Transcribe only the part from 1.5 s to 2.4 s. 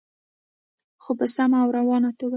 او روانه توګه.